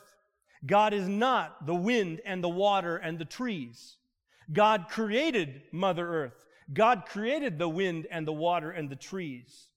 [0.66, 3.98] God is not the wind and the water and the trees.
[4.52, 6.46] God created Mother Earth.
[6.74, 9.68] God created the wind and the water and the trees.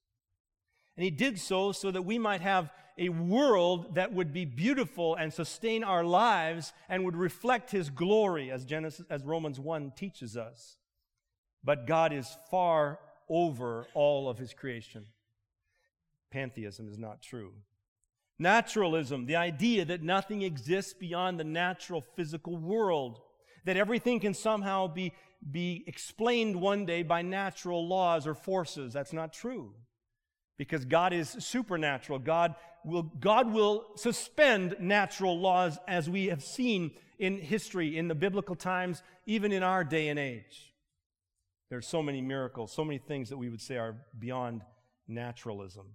[0.97, 5.17] And He did so so that we might have a world that would be beautiful
[5.17, 10.37] and sustain our lives and would reflect His glory, as, Genesis, as Romans 1 teaches
[10.37, 10.77] us.
[11.65, 15.07] But God is far over all of His creation.
[16.31, 17.53] Pantheism is not true.
[18.39, 23.21] Naturalism, the idea that nothing exists beyond the natural physical world,
[23.65, 25.13] that everything can somehow be,
[25.51, 28.93] be explained one day by natural laws or forces.
[28.93, 29.73] That's not true.
[30.57, 32.19] Because God is supernatural.
[32.19, 38.15] God will, God will suspend natural laws as we have seen in history, in the
[38.15, 40.73] biblical times, even in our day and age.
[41.71, 44.63] There's so many miracles, so many things that we would say are beyond
[45.09, 45.87] naturalism.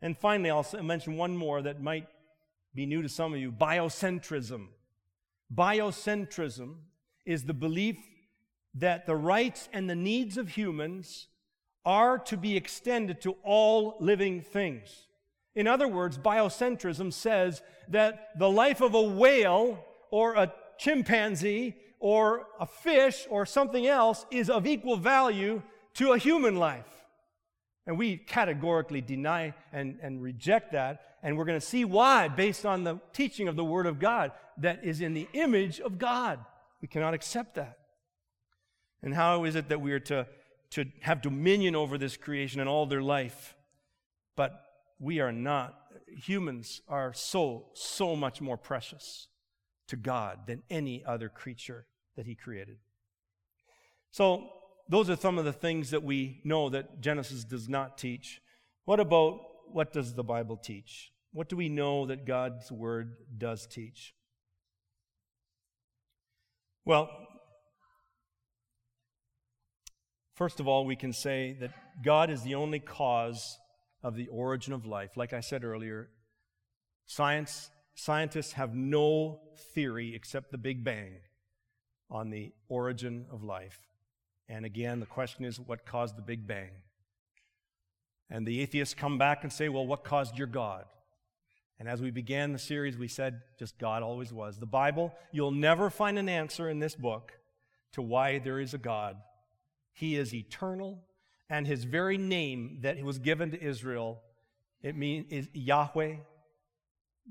[0.00, 2.06] And finally, I'll mention one more that might
[2.74, 4.68] be new to some of you biocentrism.
[5.54, 6.76] Biocentrism
[7.24, 7.96] is the belief
[8.74, 11.28] that the rights and the needs of humans
[11.84, 15.06] are to be extended to all living things.
[15.54, 22.46] In other words, biocentrism says that the life of a whale or a chimpanzee or
[22.58, 25.62] a fish or something else is of equal value
[25.94, 26.86] to a human life.
[27.86, 31.02] And we categorically deny and, and reject that.
[31.22, 34.32] And we're going to see why, based on the teaching of the Word of God,
[34.58, 36.38] that is in the image of God.
[36.80, 37.78] We cannot accept that.
[39.02, 40.26] And how is it that we are to,
[40.70, 43.56] to have dominion over this creation and all their life?
[44.36, 44.62] But
[45.00, 45.76] we are not.
[46.08, 49.28] Humans are so, so much more precious
[49.88, 51.86] to God than any other creature
[52.16, 52.78] that He created.
[54.10, 54.48] So,
[54.88, 58.40] those are some of the things that we know that Genesis does not teach.
[58.84, 59.40] What about
[59.72, 61.12] what does the Bible teach?
[61.32, 64.14] What do we know that God's Word does teach?
[66.84, 67.10] Well,
[70.42, 71.70] first of all, we can say that
[72.02, 73.60] God is the only cause
[74.02, 75.16] of the origin of life.
[75.16, 76.08] Like I said earlier,
[77.06, 79.38] science, scientists have no
[79.72, 81.18] theory except the Big Bang
[82.10, 83.78] on the origin of life.
[84.48, 86.72] And again, the question is what caused the Big Bang?
[88.28, 90.86] And the atheists come back and say, well, what caused your God?
[91.78, 94.58] And as we began the series, we said just God always was.
[94.58, 97.30] The Bible, you'll never find an answer in this book
[97.92, 99.18] to why there is a God.
[99.92, 101.02] He is eternal,
[101.48, 104.22] and his very name that was given to Israel,
[104.82, 106.16] it means is Yahweh.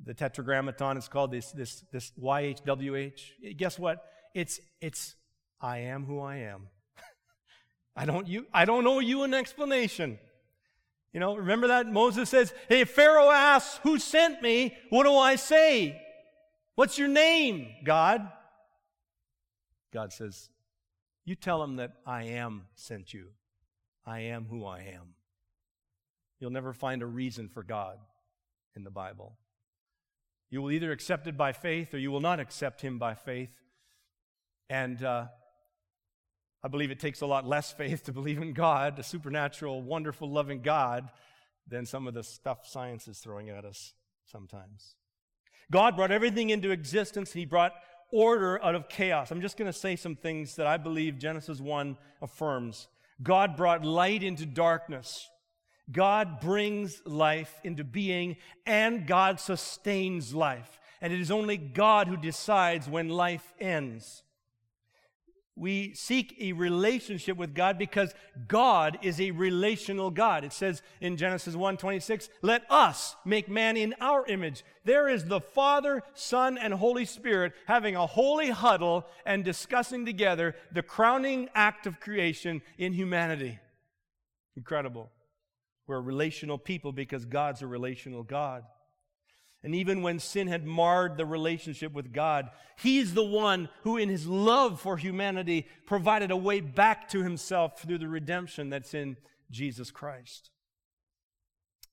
[0.04, 3.58] The tetragrammaton is called this, this, this YHWH.
[3.58, 4.06] Guess what?
[4.34, 5.16] It's, it's
[5.60, 6.68] I am who I am.
[7.96, 10.18] I don't, you, I don't owe you an explanation.
[11.14, 11.88] You know, remember that?
[11.88, 14.78] Moses says, Hey, Pharaoh asks, Who sent me?
[14.90, 16.02] What do I say?
[16.76, 18.28] What's your name, God?
[19.94, 20.50] God says,
[21.26, 23.28] You tell him that I am sent you.
[24.06, 25.16] I am who I am.
[26.40, 27.98] You'll never find a reason for God
[28.76, 29.38] in the Bible.
[30.50, 33.54] You will either accept it by faith or you will not accept him by faith.
[34.70, 35.28] And uh,
[36.64, 40.30] I believe it takes a lot less faith to believe in God, a supernatural, wonderful,
[40.30, 41.10] loving God,
[41.68, 43.94] than some of the stuff science is throwing at us
[44.26, 44.96] sometimes.
[45.72, 47.32] God brought everything into existence.
[47.32, 47.74] He brought
[48.12, 49.32] order out of chaos.
[49.32, 52.88] I'm just going to say some things that I believe Genesis 1 affirms.
[53.24, 55.30] God brought light into darkness.
[55.92, 60.80] God brings life into being and God sustains life.
[61.02, 64.24] And it is only God who decides when life ends.
[65.62, 68.16] We seek a relationship with God because
[68.48, 70.44] God is a relational God.
[70.44, 75.40] It says in Genesis 1:26, "Let us make man in our image." There is the
[75.40, 81.86] Father, Son, and Holy Spirit having a holy huddle and discussing together the crowning act
[81.86, 83.60] of creation in humanity.
[84.58, 85.12] Incredible.
[85.86, 88.66] We're relational people because God's a relational God.
[89.64, 94.10] And even when sin had marred the relationship with God, He's the one who, in
[94.10, 99.18] His love for humanity, provided a way back to Himself through the redemption that's in
[99.52, 100.50] Jesus Christ.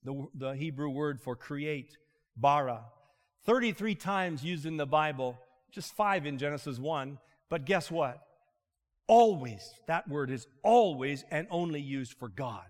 [0.03, 1.97] The, the Hebrew word for create,
[2.35, 2.85] bara,
[3.45, 5.37] 33 times used in the Bible,
[5.71, 7.19] just five in Genesis 1.
[7.49, 8.19] But guess what?
[9.07, 12.65] Always, that word is always and only used for God.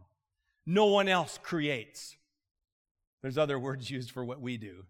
[0.65, 2.15] No one else creates.
[3.21, 4.85] There's other words used for what we do.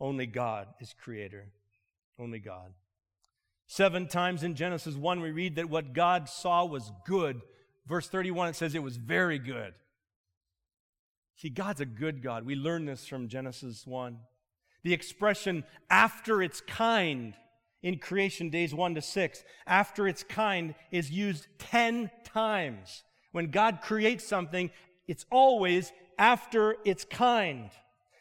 [0.00, 1.48] Only God is creator.
[2.18, 2.72] Only God.
[3.66, 7.40] Seven times in Genesis 1, we read that what God saw was good.
[7.86, 9.74] Verse 31, it says it was very good.
[11.36, 12.46] See, God's a good God.
[12.46, 14.18] We learn this from Genesis 1.
[14.82, 17.34] The expression after its kind
[17.82, 23.02] in creation days 1 to 6, after its kind is used 10 times.
[23.32, 24.70] When God creates something,
[25.08, 27.70] it's always after its kind.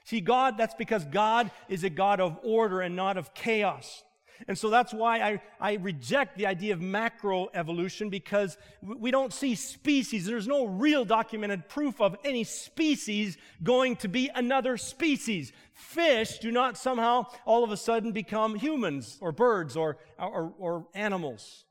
[0.06, 4.04] See, God, that's because God is a God of order and not of chaos.
[4.48, 9.32] And so that's why I, I reject the idea of macro evolution because we don't
[9.32, 10.26] see species.
[10.26, 15.54] There's no real documented proof of any species going to be another species.
[15.74, 20.88] Fish do not somehow all of a sudden become humans or birds or, or, or
[20.94, 21.66] animals.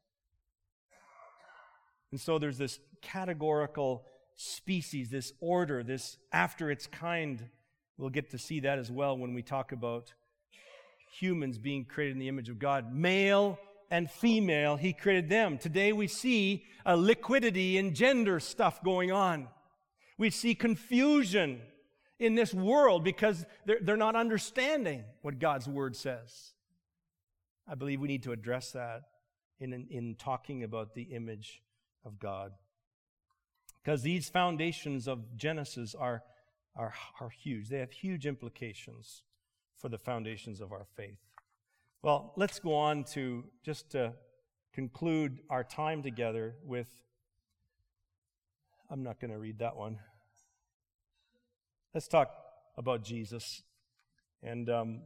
[2.11, 4.05] And so there's this categorical
[4.37, 7.49] species, this order, this after its kind.
[7.97, 10.13] We'll get to see that as well when we talk about
[11.19, 12.95] humans being created in the image of God.
[12.95, 13.59] Male
[13.91, 15.59] and female, He created them.
[15.59, 19.49] Today we see a liquidity in gender stuff going on.
[20.17, 21.61] We see confusion
[22.19, 26.53] in this world because they're, they're not understanding what God's Word says.
[27.69, 29.03] I believe we need to address that
[29.61, 31.63] in, in, in talking about the image
[32.05, 32.53] of God.
[33.83, 36.23] Because these foundations of Genesis are,
[36.77, 37.69] are, are huge.
[37.69, 39.23] They have huge implications
[39.77, 41.19] for the foundations of our faith.
[42.03, 44.15] Well, let's go on to just to
[44.73, 46.89] conclude our time together with.
[48.91, 49.99] I'm not going to read that one.
[51.95, 52.31] Let's talk
[52.77, 53.63] about Jesus.
[54.43, 55.01] And um,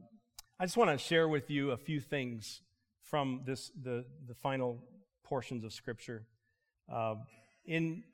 [0.58, 2.62] I just want to share with you a few things
[3.02, 4.82] from this the, the final
[5.24, 6.26] portions of Scripture.
[6.92, 7.16] Uh,
[7.64, 8.04] in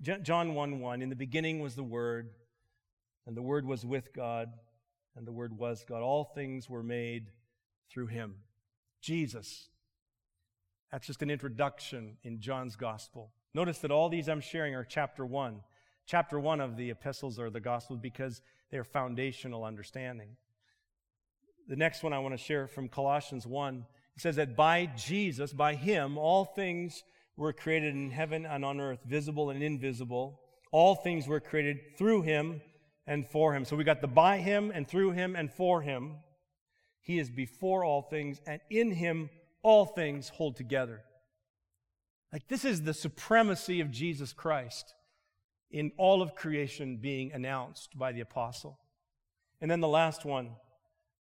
[0.00, 2.30] John 1 1, in the beginning was the Word,
[3.26, 4.48] and the Word was with God,
[5.16, 6.02] and the Word was God.
[6.02, 7.30] All things were made
[7.90, 8.36] through Him.
[9.00, 9.68] Jesus.
[10.92, 13.32] That's just an introduction in John's Gospel.
[13.54, 15.60] Notice that all these I'm sharing are chapter 1.
[16.06, 18.40] Chapter 1 of the epistles or the Gospels because
[18.70, 20.36] they're foundational understanding.
[21.68, 23.84] The next one I want to share from Colossians 1
[24.18, 27.04] it says that by Jesus, by Him, all things
[27.38, 30.40] were created in heaven and on earth, visible and invisible.
[30.72, 32.60] All things were created through him
[33.06, 33.64] and for him.
[33.64, 36.16] So we got the by him and through him and for him.
[37.00, 39.30] He is before all things, and in him
[39.62, 41.00] all things hold together.
[42.32, 44.94] Like this is the supremacy of Jesus Christ
[45.70, 48.78] in all of creation being announced by the apostle.
[49.60, 50.50] And then the last one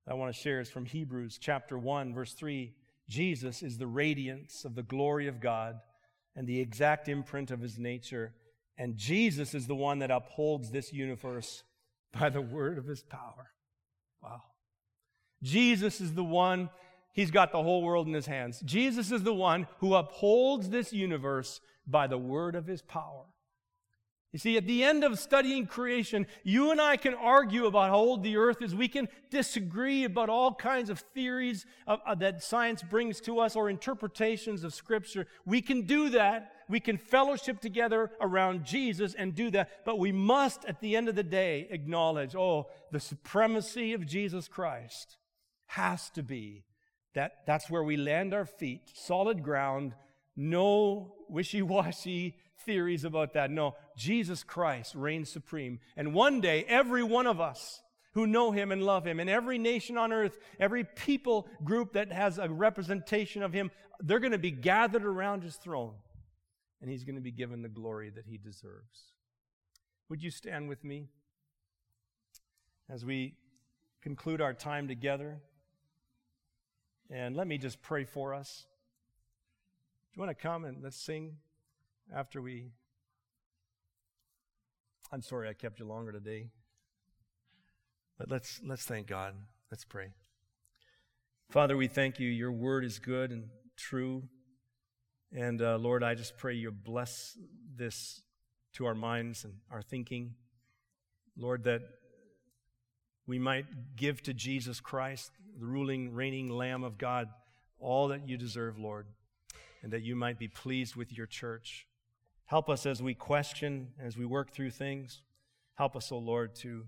[0.09, 2.73] I want to share is from Hebrews chapter 1, verse 3.
[3.09, 5.79] Jesus is the radiance of the glory of God
[6.37, 8.33] and the exact imprint of his nature.
[8.79, 11.65] And Jesus is the one that upholds this universe
[12.13, 13.51] by the word of his power.
[14.23, 14.43] Wow.
[15.43, 16.71] Jesus is the one,
[17.13, 18.61] he's got the whole world in his hands.
[18.65, 23.25] Jesus is the one who upholds this universe by the word of his power.
[24.37, 27.97] You see, at the end of studying creation, you and I can argue about how
[27.97, 28.75] old the earth is.
[28.75, 33.57] We can disagree about all kinds of theories of, uh, that science brings to us
[33.57, 35.27] or interpretations of Scripture.
[35.47, 36.53] We can do that.
[36.69, 39.87] We can fellowship together around Jesus and do that.
[39.87, 44.49] But we must, at the end of the day, acknowledge oh, the supremacy of Jesus
[44.49, 45.17] Christ
[45.69, 46.67] has to be
[47.15, 49.95] that that's where we land our feet, solid ground,
[50.37, 53.51] no wishy washy theories about that.
[53.51, 55.81] No, Jesus Christ reigns supreme.
[55.97, 57.83] And one day, every one of us
[58.15, 62.11] who know him and love him, and every nation on earth, every people group that
[62.13, 65.95] has a representation of him, they're going to be gathered around his throne.
[66.81, 69.13] And he's going to be given the glory that he deserves.
[70.09, 71.09] Would you stand with me
[72.89, 73.35] as we
[74.03, 75.41] conclude our time together?
[77.11, 78.67] And let me just pray for us.
[80.13, 81.37] Do you want to come and let's sing
[82.15, 82.71] after we?
[85.13, 86.49] I'm sorry I kept you longer today.
[88.19, 89.35] But let's let's thank God.
[89.71, 90.09] Let's pray.
[91.51, 92.29] Father, we thank you.
[92.29, 94.25] Your word is good and true.
[95.33, 97.39] And uh, Lord, I just pray you bless
[97.77, 98.23] this
[98.75, 100.35] to our minds and our thinking.
[101.37, 101.83] Lord, that
[103.27, 107.29] we might give to Jesus Christ, the ruling, reigning Lamb of God,
[107.79, 109.07] all that you deserve, Lord,
[109.83, 111.87] and that you might be pleased with your church.
[112.47, 115.23] Help us as we question, as we work through things.
[115.75, 116.85] Help us, O oh Lord, to,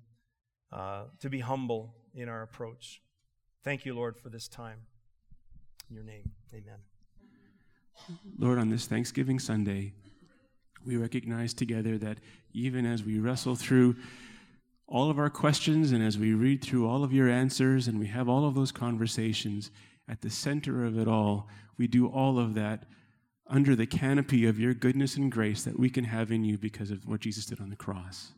[0.73, 3.03] uh, to be humble in our approach.
[3.65, 4.79] Thank you, Lord, for this time.
[5.91, 6.79] In your name, amen.
[8.39, 9.93] Lord, on this Thanksgiving Sunday,
[10.87, 12.19] we recognize together that
[12.53, 13.97] even as we wrestle through
[14.87, 18.07] all of our questions and as we read through all of your answers and we
[18.07, 19.73] have all of those conversations,
[20.09, 22.85] at the center of it all, we do all of that
[23.49, 26.91] under the canopy of your goodness and grace that we can have in you because
[26.91, 28.33] of what Jesus did on the cross.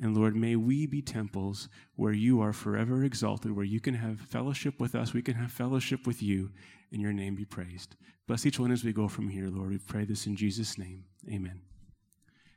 [0.00, 4.20] And Lord, may we be temples where you are forever exalted, where you can have
[4.20, 6.50] fellowship with us, we can have fellowship with you,
[6.92, 7.96] and your name be praised.
[8.26, 9.70] Bless each one as we go from here, Lord.
[9.70, 11.04] We pray this in Jesus' name.
[11.30, 11.62] Amen.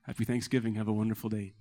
[0.03, 0.75] Happy Thanksgiving.
[0.75, 1.53] Have a wonderful day.